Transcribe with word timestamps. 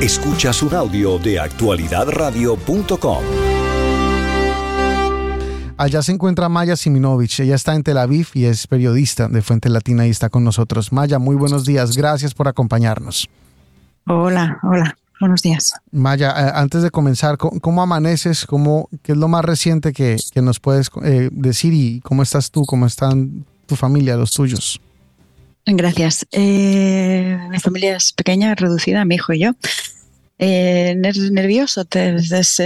Escuchas 0.00 0.62
un 0.62 0.74
audio 0.74 1.18
de 1.18 1.40
actualidadradio.com. 1.40 3.24
Allá 5.78 6.02
se 6.02 6.12
encuentra 6.12 6.50
Maya 6.50 6.76
Siminovich. 6.76 7.40
Ella 7.40 7.54
está 7.54 7.74
en 7.74 7.82
Tel 7.82 7.96
Aviv 7.96 8.28
y 8.34 8.44
es 8.44 8.66
periodista 8.66 9.28
de 9.28 9.40
Fuente 9.40 9.70
Latina 9.70 10.06
y 10.06 10.10
está 10.10 10.28
con 10.28 10.44
nosotros. 10.44 10.92
Maya, 10.92 11.18
muy 11.18 11.34
buenos 11.34 11.64
días. 11.64 11.96
Gracias 11.96 12.34
por 12.34 12.46
acompañarnos. 12.46 13.26
Hola, 14.06 14.58
hola. 14.62 14.94
Buenos 15.18 15.40
días. 15.40 15.72
Maya, 15.92 16.28
eh, 16.30 16.52
antes 16.54 16.82
de 16.82 16.90
comenzar, 16.90 17.38
¿cómo, 17.38 17.80
amaneces? 17.80 18.44
¿Cómo, 18.44 18.90
¿Qué 19.02 19.12
es 19.12 19.18
lo 19.18 19.28
más 19.28 19.46
reciente 19.46 19.94
que, 19.94 20.18
nos 20.42 20.60
puedes 20.60 20.90
eh, 21.04 21.30
decir 21.32 21.72
y 21.72 22.02
cómo 22.02 22.22
estás 22.22 22.50
tú? 22.50 22.66
¿Cómo 22.66 22.84
están 22.84 23.46
tu 23.64 23.76
familia, 23.76 24.16
los 24.16 24.32
tuyos? 24.32 24.78
Gracias. 25.66 26.26
Eh, 26.30 27.38
mi 27.50 27.58
familia 27.58 27.96
es 27.96 28.12
pequeña, 28.12 28.54
reducida, 28.54 29.04
mi 29.04 29.16
hijo 29.16 29.32
y 29.32 29.40
yo. 29.40 29.52
Eh, 30.38 30.94
nervioso, 30.96 31.84
te, 31.84 32.16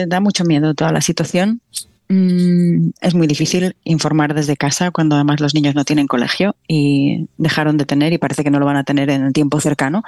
da 0.07 0.21
mucho 0.21 0.45
miedo 0.45 0.75
toda 0.75 0.93
la 0.93 1.01
situación. 1.01 1.63
Mm, 2.09 2.91
es 3.01 3.15
muy 3.15 3.27
difícil 3.27 3.75
informar 3.85 4.35
desde 4.35 4.57
casa 4.57 4.91
cuando 4.91 5.15
además 5.15 5.41
los 5.41 5.55
niños 5.55 5.75
no 5.75 5.85
tienen 5.85 6.09
colegio 6.09 6.57
y 6.69 7.29
dejaron 7.39 7.79
de 7.79 7.87
tener 7.87 8.13
y 8.13 8.19
parece 8.19 8.45
que 8.45 8.51
no 8.51 8.59
lo 8.59 8.67
van 8.67 8.77
a 8.77 8.85
tener 8.85 9.09
en 9.09 9.25
el 9.25 9.33
tiempo 9.33 9.61
cercano. 9.61 10.03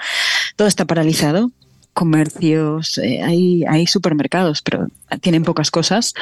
Todo 0.56 0.68
está 0.68 0.84
paralizado. 0.84 1.50
Comercios, 1.94 2.98
eh, 2.98 3.22
hay, 3.22 3.64
hay 3.64 3.86
supermercados, 3.86 4.60
pero 4.60 4.88
tienen 5.20 5.44
pocas 5.44 5.70
cosas 5.70 6.14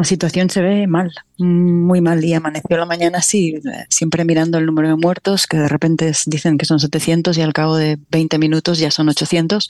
la 0.00 0.04
situación 0.04 0.48
se 0.48 0.62
ve 0.62 0.86
mal, 0.86 1.12
muy 1.36 2.00
mal. 2.00 2.24
Y 2.24 2.32
amaneció 2.32 2.78
la 2.78 2.86
mañana 2.86 3.18
así, 3.18 3.60
siempre 3.88 4.24
mirando 4.24 4.58
el 4.58 4.66
número 4.66 4.88
de 4.88 4.96
muertos, 4.96 5.46
que 5.46 5.58
de 5.58 5.68
repente 5.68 6.12
dicen 6.26 6.56
que 6.56 6.64
son 6.64 6.80
700 6.80 7.36
y 7.36 7.42
al 7.42 7.52
cabo 7.52 7.76
de 7.76 7.98
20 8.10 8.38
minutos 8.38 8.78
ya 8.78 8.90
son 8.90 9.08
800. 9.08 9.68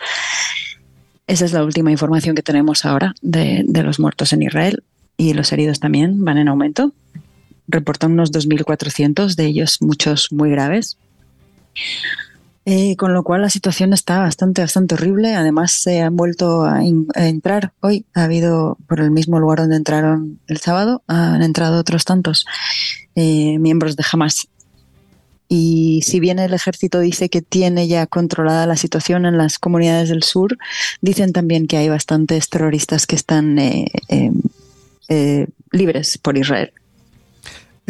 Esa 1.26 1.44
es 1.44 1.52
la 1.52 1.64
última 1.64 1.90
información 1.90 2.36
que 2.36 2.42
tenemos 2.42 2.84
ahora 2.84 3.14
de, 3.22 3.64
de 3.66 3.82
los 3.82 3.98
muertos 3.98 4.32
en 4.32 4.42
Israel. 4.42 4.84
Y 5.16 5.34
los 5.34 5.52
heridos 5.52 5.80
también 5.80 6.24
van 6.24 6.38
en 6.38 6.48
aumento. 6.48 6.92
Reportan 7.66 8.12
unos 8.12 8.32
2.400, 8.32 9.34
de 9.34 9.46
ellos 9.46 9.82
muchos 9.82 10.30
muy 10.32 10.50
graves. 10.50 10.96
Eh, 12.72 12.94
con 12.94 13.12
lo 13.12 13.24
cual 13.24 13.42
la 13.42 13.50
situación 13.50 13.92
está 13.92 14.20
bastante, 14.20 14.60
bastante 14.60 14.94
horrible. 14.94 15.34
Además, 15.34 15.72
se 15.72 16.02
han 16.02 16.14
vuelto 16.16 16.62
a, 16.62 16.84
entrar 16.84 17.72
hoy. 17.80 18.06
Ha 18.14 18.22
habido, 18.22 18.78
por 18.86 19.00
el 19.00 19.10
mismo 19.10 19.40
lugar 19.40 19.58
donde 19.58 19.74
entraron 19.74 20.38
el 20.46 20.58
sábado, 20.58 21.02
han 21.08 21.42
entrado 21.42 21.80
otros 21.80 22.04
tantos 22.04 22.46
eh, 23.16 23.58
miembros 23.58 23.96
de 23.96 24.04
Hamas. 24.12 24.46
Y 25.48 26.02
si 26.06 26.20
bien 26.20 26.38
el 26.38 26.54
ejército 26.54 27.00
dice 27.00 27.28
que 27.28 27.42
tiene 27.42 27.88
ya 27.88 28.06
controlada 28.06 28.68
la 28.68 28.76
situación 28.76 29.26
en 29.26 29.36
las 29.36 29.58
comunidades 29.58 30.08
del 30.08 30.22
sur, 30.22 30.56
dicen 31.00 31.32
también 31.32 31.66
que 31.66 31.76
hay 31.76 31.88
bastantes 31.88 32.48
terroristas 32.50 33.08
que 33.08 33.16
están 33.16 33.58
eh, 33.58 33.90
libres 35.72 36.18
por 36.18 36.38
Israel. 36.38 36.72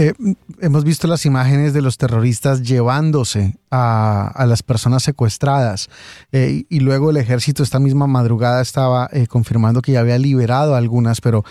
Eh, 0.01 0.15
hemos 0.63 0.83
visto 0.83 1.07
las 1.07 1.27
imágenes 1.27 1.75
de 1.75 1.83
los 1.83 1.99
terroristas 1.99 2.63
llevándose 2.63 3.57
a, 3.71 4.47
las 4.49 4.63
personas 4.63 5.03
secuestradas 5.03 5.91
eh, 6.33 6.65
y 6.71 6.81
luego 6.81 7.11
el 7.11 7.19
ejército 7.19 7.63
esta 7.63 7.79
misma 7.79 8.07
madrugada 8.07 8.63
estaba 8.63 9.11
eh, 9.13 9.27
confirmando 9.27 9.83
que 9.83 9.93
ya 9.93 10.01
había 10.01 10.17
liberado 10.19 10.75
algunas, 10.75 11.21
pero 11.21 11.45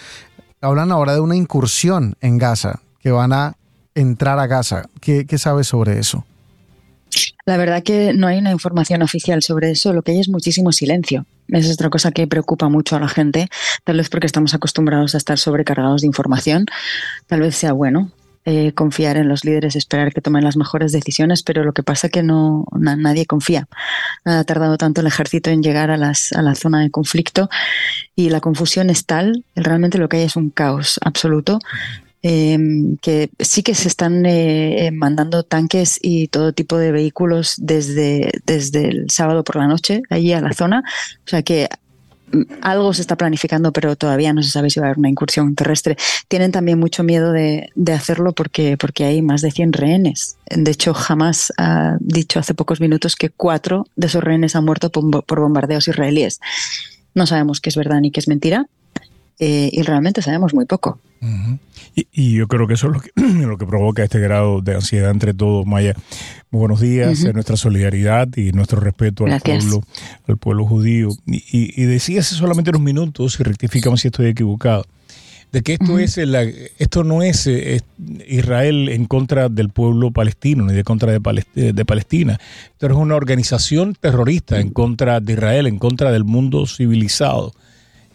hablan 0.61 0.91
ahora 0.91 1.14
de 1.14 1.19
una 1.19 1.36
incursión 1.36 2.16
en 2.22 2.39
Gaza, 2.39 2.80
que 3.00 3.11
van 3.11 3.33
a 3.33 3.56
entrar 3.94 4.39
a 4.39 4.47
Gaza. 4.47 4.89
¿Qué, 5.00 5.28
sabes 5.38 5.67
sobre 5.67 6.00
eso? 6.00 6.25
La 7.45 7.56
verdad 7.56 7.84
que 7.84 8.13
no 8.13 8.25
hay 8.25 8.39
una 8.39 8.52
información 8.52 9.03
oficial 9.03 9.44
sobre 9.44 9.69
eso, 9.69 9.94
lo 9.94 10.02
que 10.02 10.13
hay 10.13 10.22
es 10.22 10.30
muchísimo 10.30 10.72
silencio. 10.72 11.28
Es 11.50 11.72
otra 11.72 11.91
cosa 11.91 12.11
que 12.11 12.25
preocupa 12.25 12.67
mucho 12.67 12.95
a 12.95 13.00
la 13.00 13.09
gente, 13.09 13.47
tal 13.84 13.97
vez 13.97 14.09
porque 14.09 14.25
estamos 14.25 14.56
acostumbrados 14.56 15.13
a 15.13 15.19
estar 15.19 15.38
sobrecargados 15.38 16.02
de 16.02 16.08
información. 16.08 16.66
Tal 17.28 17.41
vez 17.41 17.56
sea 17.56 17.73
bueno 17.73 18.11
eh, 18.52 18.72
confiar 18.74 19.16
en 19.18 19.30
los 19.30 19.46
líderes, 19.46 19.76
esperar 19.76 20.12
que 20.12 20.22
tomen 20.22 20.44
las 20.44 20.58
mejores 20.58 20.92
decisiones, 20.92 21.44
pero 21.44 21.64
lo 21.64 21.72
que 21.72 21.84
pasa 21.84 22.08
es 22.08 22.14
que 22.14 22.24
no 22.24 22.66
nadie 22.74 23.28
confía. 23.28 23.68
Ha 24.26 24.44
tardado 24.44 24.76
tanto 24.76 25.02
el 25.02 25.08
ejército 25.08 25.52
en 25.52 25.62
llegar 25.62 25.92
a, 25.92 25.98
las, 25.98 26.34
a 26.34 26.42
la 26.42 26.56
zona 26.56 26.82
de 26.82 26.90
conflicto 26.90 27.48
y 28.16 28.32
la 28.32 28.40
confusión 28.42 28.90
es 28.90 29.06
tal, 29.06 29.46
realmente 29.56 30.00
lo 30.00 30.10
que 30.10 30.18
hay 30.18 30.24
es 30.24 30.36
un 30.36 30.50
caos 30.50 31.00
absoluto. 31.06 31.60
Em, 32.24 32.98
que 32.98 33.30
sí 33.40 33.62
que 33.62 33.76
se 33.76 33.88
están 33.88 34.26
eh, 34.26 34.88
eh, 34.88 34.92
mandando 34.92 35.44
tanques 35.44 36.00
y 36.02 36.28
todo 36.28 36.52
tipo 36.52 36.78
de 36.80 36.92
vehículos 36.92 37.54
desde, 37.60 38.31
desde 38.48 38.90
el 38.90 39.12
sábado 39.12 39.44
por 39.44 39.58
la 39.58 39.68
noche 39.68 40.02
allí 40.10 40.34
a 40.34 40.42
la 40.42 40.54
zona. 40.54 40.84
O 41.24 41.30
sea 41.30 41.44
que 41.44 41.70
algo 42.62 42.94
se 42.94 43.01
está 43.01 43.16
planificando, 43.16 43.72
pero 43.72 43.95
todavía 43.95 44.34
no 44.34 44.44
se 44.44 44.50
sabe 44.50 44.69
si 44.69 44.79
va 44.79 44.88
a 44.88 44.90
haber 44.90 45.00
una 45.00 45.09
incursión 45.09 45.56
terrestre. 45.56 45.97
Tienen 46.28 46.51
también 46.51 46.79
mucho 46.79 47.03
miedo 47.03 47.31
de, 47.31 47.69
hacerlo 47.94 48.34
porque, 48.34 48.78
porque 48.78 49.06
hay 49.06 49.22
más 49.22 49.41
de 49.41 49.51
100 49.51 49.73
rehenes. 49.73 50.38
De 50.50 50.72
hecho, 50.72 50.94
jamás 50.94 51.51
ha 51.57 51.97
dicho 52.00 52.39
hace 52.39 52.53
pocos 52.53 52.81
minutos 52.81 53.16
que 53.16 53.29
cuatro 53.29 53.85
de 53.95 54.07
esos 54.07 54.23
rehenes 54.23 54.56
han 54.56 54.66
muerto 54.66 54.91
por, 54.91 55.39
bombardeos 55.39 55.88
israelíes. 55.88 56.39
No 57.16 57.25
sabemos 57.25 57.59
qué 57.59 57.69
es 57.69 57.75
verdad 57.75 58.00
ni 58.01 58.12
qué 58.12 58.19
es 58.19 58.28
mentira, 58.28 58.68
eh, 59.39 59.69
y 59.72 59.81
realmente 59.83 60.22
sabemos 60.22 60.53
muy 60.53 60.66
poco. 60.66 61.00
y, 61.95 62.33
yo 62.33 62.47
creo 62.47 62.67
que 62.67 62.73
eso 62.73 62.88
es 62.88 62.94
lo 62.94 63.00
que, 63.00 63.09
lo 63.45 63.57
que 63.57 63.66
provoca 63.66 64.03
este 64.03 64.19
grado 64.19 64.61
de 64.61 64.75
ansiedad 64.75 65.11
entre 65.11 65.33
todos, 65.33 65.66
Maya. 65.66 65.95
Muy 66.51 66.59
buenos 66.59 66.81
días, 66.81 67.23
eh, 67.23 67.31
nuestra 67.31 67.55
solidaridad 67.55 68.27
y 68.35 68.51
nuestro 68.51 68.81
respeto 68.81 69.25
al 69.25 69.39
pueblo, 69.39 69.81
al 70.27 70.38
pueblo 70.38 70.66
judío. 70.66 71.09
Y, 71.25 71.81
y, 71.81 71.85
decía 71.85 72.19
hace 72.19 72.35
solamente 72.35 72.72
unos 72.72 72.81
minutos, 72.81 73.39
y 73.39 73.44
rectificame 73.44 73.97
si 73.97 74.09
estoy 74.09 74.27
equivocado, 74.27 74.85
de 75.53 75.61
que 75.61 75.73
esto, 75.73 75.97
es 75.97 76.17
esto 76.77 77.03
no 77.03 77.23
es, 77.23 77.47
eh, 77.47 77.81
Israel 78.27 78.89
en 78.89 79.06
contra 79.06 79.47
del 79.47 79.69
pueblo 79.69 80.11
palestino 80.11 80.66
ni 80.66 80.73
de 80.73 80.83
contra 80.83 81.17
de, 81.17 81.73
de 81.73 81.85
Palestina. 81.85 82.39
Esto 82.71 82.88
es 82.88 82.94
una 82.94 83.16
organización 83.16 83.95
terrorista 84.00 84.59
en 84.59 84.71
contra 84.71 85.21
de 85.21 85.33
Israel, 85.33 85.66
en 85.66 85.79
contra 85.79 86.11
del 86.11 86.25
mundo 86.25 86.67
civilizado. 86.67 87.53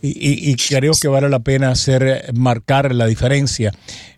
Y, 0.06 0.54
creo 0.56 0.92
que 1.00 1.09
vale 1.09 1.31
la 1.31 1.41
pena 1.41 1.70
hacer 1.70 2.31
marcar 2.34 2.94
la 2.94 3.06
diferencia. 3.06 3.72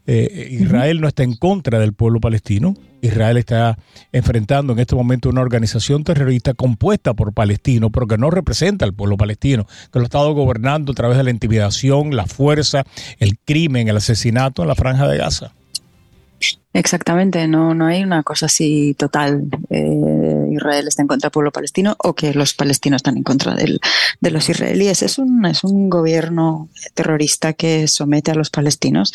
Eh, 0.05 0.49
Israel 0.51 1.01
no 1.01 1.07
está 1.07 1.23
en 1.23 1.37
contra 1.37 1.79
del 1.79 1.93
pueblo 1.93 2.19
palestino. 2.21 2.75
Israel 3.03 3.37
está 3.37 3.79
enfrentando 4.11 4.73
en 4.73 4.81
este 4.81 4.97
momento 4.97 5.29
una 5.29 5.43
organización 5.43 6.03
terrorista 6.03 6.55
compuesta 6.55 7.15
por 7.15 7.33
palestinos, 7.33 7.91
pero 7.93 8.09
que 8.09 8.19
no 8.19 8.31
representa 8.31 8.85
al 8.85 8.95
pueblo 8.95 9.17
palestino, 9.17 9.67
que 9.93 10.01
lo 10.01 10.03
ha 10.03 10.07
estado 10.07 10.33
gobernando 10.33 10.91
a 10.91 10.95
través 10.97 11.19
de 11.19 11.23
la 11.25 11.31
intimidación, 11.31 12.17
la 12.17 12.27
fuerza, 12.27 12.83
el 13.19 13.39
crimen, 13.39 13.87
el 13.87 13.99
asesinato 13.99 14.63
en 14.63 14.69
la 14.69 14.75
franja 14.75 15.07
de 15.07 15.19
Gaza. 15.19 15.53
Exactamente, 16.77 17.49
no, 17.49 17.73
no 17.73 17.87
hay 17.87 18.03
una 18.03 18.23
cosa 18.23 18.47
así 18.47 18.95
total. 18.99 19.49
Eh, 19.71 20.49
Israel 20.53 20.87
está 20.87 21.01
en 21.01 21.09
contra 21.09 21.29
del 21.29 21.33
pueblo 21.33 21.51
palestino 21.51 21.97
o 21.99 22.15
que 22.15 22.35
los 22.35 22.53
palestinos 22.53 22.99
están 22.99 23.17
en 23.17 23.23
contra 23.23 23.55
del, 23.55 23.81
de 24.21 24.31
los 24.31 24.47
israelíes. 24.51 25.03
Es 25.03 25.19
un, 25.19 25.47
es 25.47 25.65
un 25.65 25.89
gobierno 25.89 26.69
terrorista 26.93 27.55
que 27.55 27.89
somete 27.89 28.31
a 28.31 28.35
los 28.35 28.51
palestinos 28.51 29.15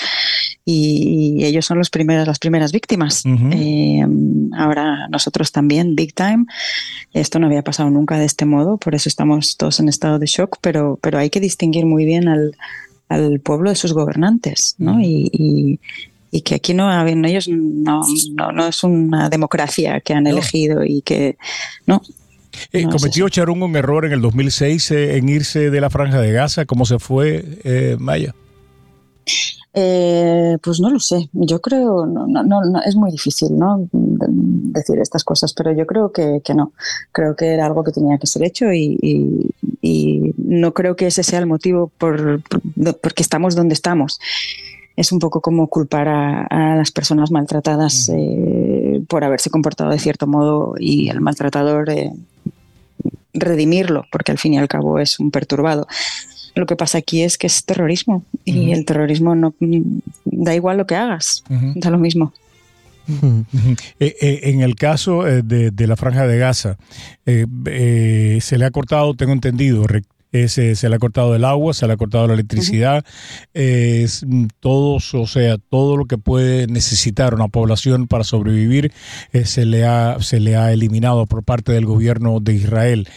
y, 0.66 1.44
ellos 1.44 1.66
son 1.66 1.78
los 1.78 1.92
primeros, 1.92 2.26
las 2.26 2.40
primeras 2.40 2.72
víctimas. 2.72 3.24
Eh, 3.26 4.06
ahora 4.58 5.08
nosotros 5.09 5.52
también, 5.52 5.96
big 5.96 6.16
time. 6.16 6.46
Esto 7.14 7.38
no 7.38 7.46
había 7.46 7.62
pasado 7.62 7.92
nunca 7.92 8.18
de 8.18 8.26
este 8.26 8.46
modo, 8.46 8.78
por 8.78 8.96
eso 8.96 9.08
estamos 9.08 9.56
todos 9.58 9.80
en 9.80 9.88
estado 9.88 10.18
de 10.18 10.26
shock, 10.26 10.58
pero, 10.62 10.98
pero 11.02 11.20
hay 11.20 11.30
que 11.30 11.40
distinguir 11.40 11.86
muy 11.86 12.06
bien 12.06 12.28
al, 12.28 12.56
al 13.08 13.40
pueblo 13.40 13.70
de 13.70 13.76
sus 13.76 13.94
gobernantes, 13.94 14.76
¿no? 14.80 15.00
y, 15.00 15.30
y 15.32 15.80
que 16.40 16.56
aquí 16.56 16.74
no 16.74 16.90
ellos 17.06 17.50
no, 17.50 18.02
no, 18.53 18.68
es 18.68 18.84
una 18.86 19.30
democracia 19.30 20.00
que 20.00 20.14
han 20.14 20.25
elegido 20.28 20.86
y 20.86 21.02
que 21.02 21.38
no. 21.86 22.02
Eh, 22.72 22.86
¿Cometió 22.90 23.28
Charungo 23.30 23.66
un 23.66 23.75
error 23.75 24.06
en 24.06 24.14
el 24.14 24.22
2006 24.22 24.91
eh, 24.91 25.17
en 25.17 25.29
irse 25.29 25.70
de 25.70 25.82
la 25.82 25.90
franja 25.90 26.22
de 26.22 26.32
Gaza? 26.32 26.66
¿Cómo 26.66 26.85
se 26.85 27.00
fue, 27.00 27.59
eh, 27.64 27.97
Maya? 28.00 28.34
pues 29.73 30.79
no 30.82 30.90
lo 30.90 31.00
sé. 31.00 31.29
Yo 31.32 31.61
creo, 31.61 32.06
no, 32.06 32.28
no, 32.28 32.82
es 32.85 32.96
muy 32.96 33.09
difícil 33.11 33.58
¿no? 33.58 33.88
decir 33.91 35.00
estas 35.00 35.23
cosas, 35.23 35.53
pero 35.53 35.72
yo 35.72 35.85
creo 35.85 36.11
que, 36.11 36.41
que, 36.44 36.53
no. 36.53 36.73
Creo 37.11 37.35
que 37.35 37.47
era 37.47 37.66
algo 37.66 37.84
que 37.84 37.91
tenía 37.91 38.17
que 38.17 38.28
ser 38.28 38.44
hecho 38.44 38.72
y, 38.73 38.97
y, 39.82 40.34
no 40.38 40.73
creo 40.73 40.96
que 40.96 41.08
ese 41.08 41.23
sea 41.23 41.40
el 41.40 41.46
motivo 41.46 41.91
por, 41.97 42.41
por 42.44 42.61
porque 43.00 43.23
estamos 43.23 43.56
donde 43.56 43.73
estamos 43.73 44.20
es 45.02 45.12
un 45.12 45.20
poco 45.20 45.42
como 45.42 45.68
culpar 45.68 46.08
a, 46.08 46.76
las 46.76 46.92
personas 46.92 47.32
maltratadas 47.32 48.09
eh, 48.14 49.02
por 49.08 49.24
haberse 49.24 49.50
comportado 49.50 49.90
de 49.90 50.00
cierto 50.00 50.28
modo 50.28 50.76
y 50.80 51.09
el 51.09 51.22
maltratador 51.22 51.90
eh, 51.90 52.12
redimirlo, 53.34 54.06
porque 54.12 54.32
al 54.32 54.38
fin 54.38 54.53
y 54.53 54.58
al 54.59 54.68
cabo 54.68 55.00
es 55.00 55.20
un 55.20 55.32
perturbado. 55.32 55.88
Lo 56.53 56.68
que 56.68 56.76
pasa 56.76 57.00
aquí 57.00 57.24
es 57.24 57.38
que 57.38 57.48
es 57.48 57.66
terrorismo 57.66 58.24
y 58.46 58.72
el 58.72 58.86
terrorismo 58.86 59.36
no 59.36 59.56
da 60.26 60.53
igual 60.53 60.78
lo 60.78 60.86
que 60.86 60.96
hagas, 60.96 61.44
da 61.50 61.90
lo 61.90 61.97
mismo. 61.97 62.34
en 64.00 64.62
el 64.62 64.76
caso 64.76 65.24
de, 65.24 65.72
de, 65.72 65.88
la 65.88 65.96
franja 65.96 66.28
de 66.28 66.38
Gaza, 66.38 66.78
se 67.26 68.58
le 68.58 68.66
ha 68.66 68.72
cortado, 68.72 69.16
tengo 69.16 69.32
entendido, 69.32 69.86
se 70.32 70.90
le 70.90 70.96
ha 70.96 71.00
cortado 71.00 71.36
el 71.36 71.44
agua, 71.44 71.74
se 71.74 71.86
le 71.88 71.94
ha 71.94 71.98
cortado 71.98 72.28
la 72.28 72.34
electricidad, 72.34 73.04
es, 73.54 74.26
mm, 74.26 74.48
todos, 74.60 75.14
o 75.14 75.28
sea, 75.28 75.58
todo 75.58 75.98
lo 75.98 76.06
que 76.06 76.18
puede 76.18 76.68
necesitar 76.68 77.34
una 77.34 77.48
población 77.48 78.08
para 78.08 78.24
sobrevivir 78.24 78.92
eh, 79.32 79.46
se, 79.46 79.66
le 79.66 79.86
ha, 79.86 80.18
se 80.22 80.40
le 80.40 80.56
ha 80.56 80.72
eliminado 80.72 81.26
por 81.26 81.44
parte 81.44 81.72
del 81.72 81.86
gobierno 81.86 82.40
de 82.40 82.54
Israel. 82.54 83.08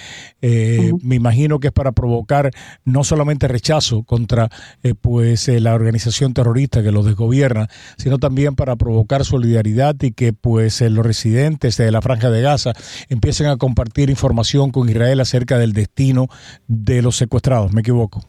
Eh, 0.43 0.93
me 1.03 1.15
imagino 1.15 1.59
que 1.59 1.69
es 1.69 1.73
para 1.73 1.93
provocar 1.93 2.51
no 2.85 3.03
solamente 3.03 3.49
rechazo 3.49 4.03
contra 4.03 4.51
eh, 4.83 4.95
pues 4.95 5.49
la 5.49 5.75
organización 5.75 6.35
terrorista 6.35 6.83
que 6.83 6.93
los 6.93 7.07
desgobierna, 7.07 7.69
sino 7.97 8.19
también 8.19 8.55
para 8.55 8.77
provocar 8.77 9.25
solidaridad 9.25 9.97
y 10.03 10.13
que 10.13 10.33
pues 10.33 10.81
los 10.83 11.07
residentes 11.07 11.79
de 11.79 11.91
la 11.91 12.03
franja 12.03 12.31
de 12.31 12.43
Gaza 12.43 12.73
empiecen 13.09 13.47
a 13.47 13.57
compartir 13.57 14.11
información 14.11 14.71
con 14.71 14.89
Israel 14.89 15.21
acerca 15.21 15.59
del 15.59 15.73
destino 15.73 16.29
de 16.69 17.01
los 17.05 17.17
secuestrados, 17.17 17.73
¿me 17.73 17.83
equivoco? 17.83 18.23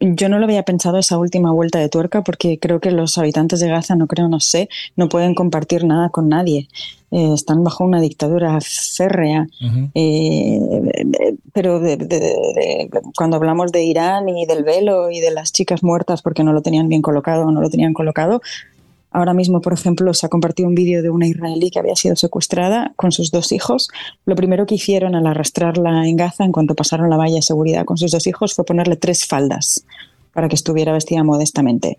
yo 0.00 0.28
no 0.28 0.38
lo 0.38 0.44
había 0.44 0.62
pensado 0.62 0.98
esa 0.98 1.18
última 1.18 1.50
vuelta 1.50 1.80
de 1.80 1.88
tuerca 1.88 2.22
porque 2.22 2.60
creo 2.60 2.78
que 2.78 2.92
los 2.92 3.18
habitantes 3.18 3.58
de 3.58 3.68
Gaza, 3.68 3.96
no 3.96 4.06
creo, 4.06 4.28
no 4.28 4.38
sé, 4.38 4.68
no 4.96 5.08
pueden 5.08 5.34
compartir 5.34 5.84
nada 5.84 6.08
con 6.10 6.28
nadie. 6.28 6.68
Eh, 7.10 7.32
están 7.34 7.64
bajo 7.64 7.84
una 7.84 8.00
dictadura 8.00 8.58
férrea. 8.60 9.46
Eh, 9.94 10.60
pero 11.52 11.80
cuando 13.16 13.36
hablamos 13.36 13.72
de 13.72 13.82
Irán 13.82 14.28
y 14.28 14.46
del 14.46 14.62
velo 14.62 15.10
y 15.10 15.20
de 15.20 15.32
las 15.32 15.52
chicas 15.52 15.82
muertas 15.82 16.22
porque 16.22 16.44
no 16.44 16.52
lo 16.52 16.62
tenían 16.62 16.88
bien 16.88 17.02
colocado 17.02 17.46
o 17.46 17.50
no 17.50 17.60
lo 17.60 17.70
tenían 17.70 17.92
colocado, 17.92 18.40
Ahora 19.14 19.32
mismo, 19.32 19.60
por 19.60 19.72
ejemplo, 19.72 20.12
se 20.12 20.26
ha 20.26 20.28
compartido 20.28 20.68
un 20.68 20.74
vídeo 20.74 21.00
de 21.00 21.08
una 21.08 21.28
israelí 21.28 21.70
que 21.70 21.78
había 21.78 21.94
sido 21.94 22.16
secuestrada 22.16 22.92
con 22.96 23.12
sus 23.12 23.30
dos 23.30 23.52
hijos. 23.52 23.88
Lo 24.26 24.34
primero 24.34 24.66
que 24.66 24.74
hicieron 24.74 25.14
al 25.14 25.24
arrastrarla 25.28 26.08
en 26.08 26.16
Gaza, 26.16 26.44
en 26.44 26.50
cuanto 26.50 26.74
pasaron 26.74 27.08
la 27.08 27.16
valla 27.16 27.36
de 27.36 27.42
seguridad 27.42 27.84
con 27.84 27.96
sus 27.96 28.10
dos 28.10 28.26
hijos, 28.26 28.54
fue 28.54 28.64
ponerle 28.64 28.96
tres 28.96 29.24
faldas 29.24 29.86
para 30.32 30.48
que 30.48 30.56
estuviera 30.56 30.92
vestida 30.92 31.22
modestamente. 31.22 31.98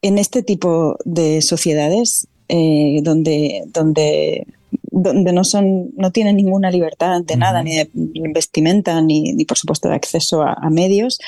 En 0.00 0.18
este 0.18 0.44
tipo 0.44 0.96
de 1.04 1.42
sociedades, 1.42 2.28
eh, 2.48 3.00
donde, 3.02 3.64
donde, 3.74 4.46
donde 4.82 5.32
no, 5.32 5.42
son, 5.42 5.90
no 5.96 6.12
tienen 6.12 6.36
ninguna 6.36 6.70
libertad 6.70 7.22
de 7.22 7.36
nada, 7.36 7.64
ni 7.64 7.78
de 7.78 7.90
vestimenta, 8.32 9.00
ni, 9.00 9.32
ni, 9.32 9.44
por 9.44 9.58
supuesto 9.58 9.88
de 9.88 9.96
acceso 9.96 10.42
a 10.42 10.70
medios, 10.70 11.18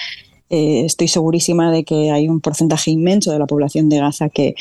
eh, 0.50 0.84
estoy 0.84 1.08
segurísima 1.08 1.70
de 1.70 1.84
que 1.84 2.10
hay 2.10 2.28
un 2.28 2.40
porcentaje 2.40 2.90
inmenso 2.90 3.32
de 3.32 3.38
la 3.38 3.46
población 3.46 3.88
de 3.88 3.98
Gaza 3.98 4.28
que, 4.28 4.54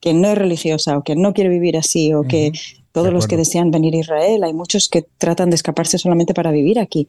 que 0.00 0.12
no 0.12 0.28
es 0.28 0.36
religiosa 0.36 0.98
o 0.98 1.02
que 1.02 1.16
no 1.16 1.32
quiere 1.32 1.50
vivir 1.50 1.76
así 1.76 2.12
o 2.12 2.22
que 2.24 2.52
todos 2.94 3.12
los 3.12 3.26
que 3.26 3.36
desean 3.36 3.72
venir 3.72 3.94
a 3.96 3.98
Israel, 3.98 4.44
hay 4.44 4.52
muchos 4.52 4.88
que 4.88 5.04
tratan 5.18 5.50
de 5.50 5.56
escaparse 5.56 5.98
solamente 5.98 6.32
para 6.32 6.52
vivir 6.52 6.78
aquí. 6.78 7.08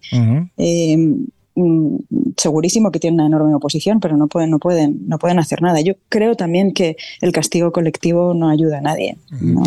Eh, 0.58 0.98
mm, 0.98 1.96
segurísimo 2.38 2.90
que 2.90 3.00
tienen 3.00 3.20
una 3.20 3.28
enorme 3.28 3.54
oposición, 3.54 4.00
pero 4.00 4.18
no 4.18 4.28
pueden, 4.28 4.50
no 4.50 4.58
pueden, 4.58 5.08
no 5.08 5.20
pueden 5.20 5.38
hacer 5.38 5.62
nada. 5.62 5.82
Yo 5.82 5.94
creo 6.10 6.36
también 6.36 6.74
que 6.74 6.98
el 7.22 7.32
castigo 7.32 7.72
colectivo 7.72 8.34
no 8.34 8.50
ayuda 8.50 8.80
a 8.80 8.82
nadie. 8.82 9.18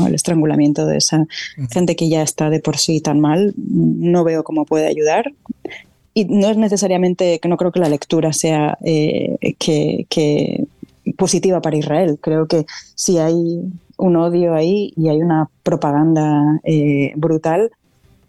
El 0.06 0.12
estrangulamiento 0.12 0.86
de 0.86 0.96
esa 0.96 1.24
gente 1.70 1.94
que 1.94 2.08
ya 2.08 2.22
está 2.22 2.50
de 2.50 2.58
por 2.58 2.78
sí 2.78 3.00
tan 3.00 3.20
mal, 3.20 3.54
no 3.56 4.24
veo 4.24 4.42
cómo 4.42 4.64
puede 4.64 4.88
ayudar. 4.88 5.32
Y 6.19 6.25
no 6.25 6.50
es 6.50 6.56
necesariamente, 6.56 7.38
que 7.38 7.49
no 7.49 7.56
creo 7.56 7.70
que 7.70 7.79
la 7.79 7.88
lectura 7.88 8.32
sea 8.32 8.76
eh, 8.85 9.37
que, 9.56 10.67
positiva 11.17 11.61
para 11.61 11.76
Israel. 11.76 12.19
Creo 12.20 12.49
que 12.49 12.67
si 12.97 13.19
hay 13.19 13.62
un 13.97 14.17
odio 14.17 14.53
ahí 14.55 14.93
y 14.97 15.11
hay 15.11 15.19
una 15.19 15.49
propaganda 15.62 16.59
eh, 16.65 17.12
brutal, 17.15 17.70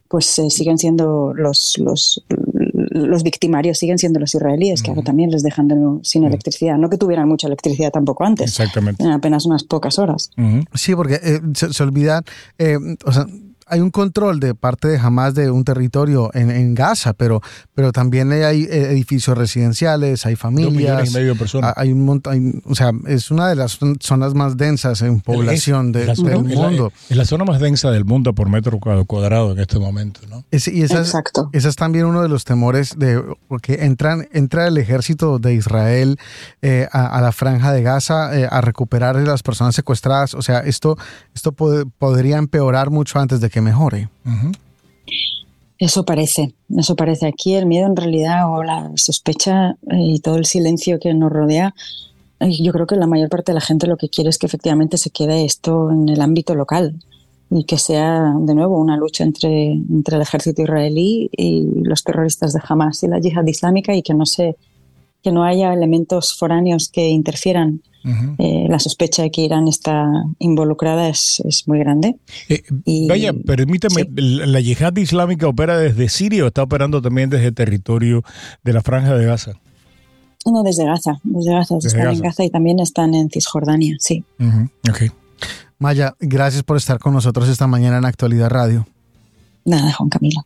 pues 0.08 0.38
eh, 0.38 0.52
siguen 0.52 0.78
siendo 0.78 1.34
los, 1.34 1.80
los, 1.80 2.24
los, 2.28 3.24
victimarios, 3.24 3.80
siguen 3.80 3.98
siendo 3.98 4.20
los 4.20 4.36
israelíes, 4.36 4.84
que 4.84 4.92
ahora 4.92 5.02
también 5.02 5.32
les 5.32 5.42
dejan 5.42 6.00
sin 6.04 6.26
electricidad. 6.26 6.78
No 6.78 6.92
que 6.92 6.98
tuvieran 6.98 7.28
mucha 7.28 7.48
electricidad 7.48 7.90
tampoco 7.90 8.24
antes. 8.24 8.52
Exactamente. 8.52 9.04
En 9.04 9.10
apenas 9.10 9.48
unas 9.48 9.64
pocas 9.64 9.98
horas. 9.98 10.30
Sí, 10.76 10.94
porque 10.94 11.20
se, 11.56 11.74
se, 11.74 11.84
olvidan, 11.84 12.24
o 13.04 13.12
sea, 13.12 13.26
hay 13.70 13.80
un 13.82 13.92
control 13.92 14.40
de 14.40 14.56
parte 14.56 14.88
de 14.88 14.98
Hamas 14.98 15.36
de 15.36 15.52
un 15.52 15.64
territorio 15.64 16.30
en, 16.34 16.52
en 16.52 16.76
Gaza, 16.76 17.14
pero, 17.14 17.42
pero 17.74 17.92
también 17.92 18.32
hay 18.32 18.68
edificios 18.70 19.38
residenciales, 19.38 20.26
hay 20.26 20.36
familias. 20.36 21.10
Y 21.10 21.14
medio 21.14 21.34
de 21.34 21.40
personas. 21.40 21.74
Hay 21.76 21.92
un 21.92 22.06
montón, 22.06 22.62
o 22.66 22.76
sea, 22.76 22.92
es 23.08 23.32
una 23.32 23.48
de 23.48 23.56
las 23.56 23.80
zonas 24.00 24.34
más 24.34 24.58
densas 24.58 25.02
en 25.02 25.22
población 25.22 25.92
del 25.92 26.16
mundo. 26.18 26.92
Es 27.10 27.18
la, 27.18 27.26
zona 27.26 27.46
más 27.46 27.60
densa 27.60 27.92
del 27.92 28.06
mundo 28.06 28.34
por 28.34 28.50
metro 28.50 28.80
cuadrado 28.80 29.52
en 29.52 29.60
este 29.60 29.80
momento, 29.80 30.22
¿no? 30.30 30.44
y 30.52 30.82
esa 30.82 31.00
Exacto. 31.00 31.50
Es, 31.54 31.76
también 31.76 32.06
uno 32.06 32.22
de 32.22 32.30
los 32.30 32.46
temores 32.46 32.98
de 32.98 33.24
porque 33.48 33.86
entran, 33.86 34.28
entra 34.32 34.68
el 34.68 34.78
ejército 34.78 35.40
de 35.40 35.54
Israel 35.54 36.18
eh, 36.62 36.88
a, 36.92 37.22
la 37.22 37.32
franja 37.32 37.72
de 37.72 37.84
Gaza 37.84 38.38
eh, 38.38 38.48
a 38.50 38.62
recuperar 38.62 39.16
a 39.18 39.22
las 39.22 39.44
personas 39.44 39.76
secuestradas. 39.76 40.34
O 40.34 40.42
sea, 40.42 40.60
esto, 40.60 40.98
esto 41.34 41.52
podría 41.52 42.38
empeorar 42.38 42.90
mucho 42.90 43.20
antes 43.20 43.40
de 43.40 43.50
que 43.50 43.59
mejore. 43.62 44.10
Eso 45.78 46.04
parece, 46.04 46.54
eso 46.78 46.96
parece 46.96 47.26
aquí. 47.26 47.56
El 47.56 47.66
miedo 47.66 47.88
en 47.88 47.96
realidad 47.96 48.52
o 48.54 48.64
la 48.64 48.92
sospecha 48.96 49.72
eh, 49.90 49.98
y 49.98 50.20
todo 50.20 50.36
el 50.36 50.46
silencio 50.46 51.00
que 51.00 51.14
nos 51.14 51.32
rodea, 51.32 51.74
eh, 52.42 52.62
yo 52.62 52.74
creo 52.74 52.86
que 52.86 52.98
la 52.98 53.08
mayor 53.08 53.30
parte 53.30 53.52
de 53.52 53.56
la 53.56 53.62
gente 53.62 53.88
lo 53.88 53.96
que 53.96 54.10
quiere 54.10 54.30
es 54.30 54.38
que 54.38 54.48
efectivamente 54.48 54.98
se 54.98 55.10
quede 55.10 55.46
esto 55.46 55.90
en 55.90 56.10
el 56.10 56.22
ámbito 56.22 56.54
local 56.54 56.96
y 57.50 57.64
que 57.64 57.78
sea 57.78 58.34
de 58.40 58.54
nuevo 58.54 58.78
una 58.78 58.98
lucha 58.98 59.24
entre, 59.24 59.72
entre 59.72 60.18
el 60.18 60.22
ejército 60.22 60.62
israelí 60.62 61.30
y 61.36 61.66
los 61.84 62.04
terroristas 62.04 62.54
de 62.54 62.62
Hamas 62.68 63.02
y 63.04 63.08
la 63.08 63.20
yihad 63.20 63.46
islámica 63.48 63.96
y 63.96 64.04
que 64.04 64.14
no 64.14 64.26
se 64.26 64.58
que 65.24 65.32
no 65.32 65.44
haya 65.44 65.74
elementos 65.74 66.34
foráneos 66.38 66.90
que 66.90 67.10
interfieran. 67.10 67.82
Eh, 68.38 68.66
la 68.70 68.80
sospecha 68.80 69.24
de 69.24 69.30
que 69.30 69.42
Irán 69.42 69.68
está 69.68 70.08
involucrada 70.40 71.10
es, 71.10 71.42
muy 71.68 71.80
grande. 71.80 72.16
Eh, 72.48 72.64
vaya, 73.08 73.34
permítame, 73.34 74.08
¿la 74.16 74.60
yihad 74.62 74.96
islámica 74.96 75.48
opera 75.48 75.78
desde 75.78 76.08
Siria 76.08 76.46
o 76.46 76.48
está 76.48 76.64
operando 76.64 77.02
también 77.02 77.30
desde 77.30 77.48
el 77.48 77.54
territorio 77.54 78.24
de 78.64 78.74
la 78.74 78.82
Franja 78.82 79.16
de 79.16 79.26
Gaza? 79.26 79.60
No, 80.46 80.64
desde 80.64 80.86
Gaza. 80.86 81.20
Desde 81.24 81.52
Gaza. 81.52 81.78
están 81.78 82.14
en 82.14 82.22
Gaza 82.22 82.44
y 82.46 82.50
también 82.50 82.80
están 82.80 83.14
en 83.14 83.30
Cisjordania, 83.30 83.98
sí. 84.00 84.24
Maya, 85.78 86.16
gracias 86.20 86.64
por 86.64 86.78
estar 86.78 87.00
con 87.00 87.14
nosotros 87.14 87.50
esta 87.50 87.68
mañana 87.68 87.98
en 87.98 88.06
Actualidad 88.06 88.50
Radio. 88.50 88.88
Nada, 89.70 89.94
Juan 89.94 90.10
Camilo. 90.10 90.44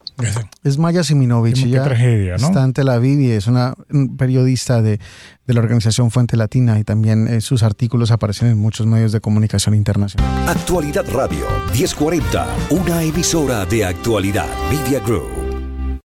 Es 0.65 0.77
Maya 0.77 1.01
Siminovich. 1.01 1.63
Qué 1.63 1.79
tragedia, 1.79 2.35
¿no? 2.35 2.47
Está 2.47 2.65
en 2.65 2.73
Tel 2.73 2.89
Aviv 2.89 3.21
y 3.21 3.31
es 3.31 3.47
una 3.47 3.73
periodista 4.18 4.81
de, 4.81 4.99
la 5.45 5.61
organización 5.61 6.11
Fuente 6.11 6.35
Latina 6.35 6.77
y 6.77 6.83
también 6.83 7.30
eh, 7.30 7.39
sus 7.39 7.63
artículos 7.63 8.11
aparecen 8.11 8.49
en 8.49 8.59
muchos 8.59 8.85
medios 8.85 9.13
de 9.13 9.21
comunicación 9.21 9.75
internacional. 9.75 10.27
Actualidad 10.49 11.06
Radio 11.09 11.45
1040, 11.73 12.47
una 12.71 13.01
emisora 13.01 13.65
de 13.65 13.85
actualidad 13.85 14.47
Media 14.69 14.99
Group. 14.99 15.43